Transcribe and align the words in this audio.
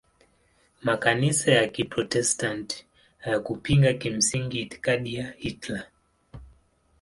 Makanisa 0.83 1.51
ya 1.51 1.67
Kiprotestanti 1.67 2.85
hayakupinga 3.17 3.93
kimsingi 3.93 4.59
itikadi 4.61 5.15
ya 5.15 5.31
Hitler. 5.37 5.87